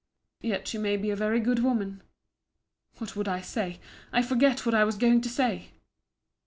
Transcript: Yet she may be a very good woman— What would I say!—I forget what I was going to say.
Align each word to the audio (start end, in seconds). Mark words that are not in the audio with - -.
Yet 0.41 0.67
she 0.67 0.79
may 0.79 0.97
be 0.97 1.11
a 1.11 1.15
very 1.15 1.39
good 1.39 1.59
woman— 1.59 2.01
What 2.97 3.15
would 3.15 3.27
I 3.27 3.41
say!—I 3.41 4.23
forget 4.23 4.65
what 4.65 4.73
I 4.73 4.83
was 4.83 4.97
going 4.97 5.21
to 5.21 5.29
say. 5.29 5.73